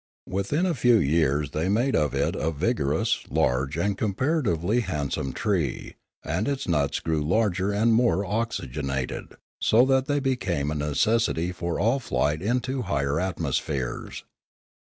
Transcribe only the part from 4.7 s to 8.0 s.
handsome tree, and its nuts grew larger and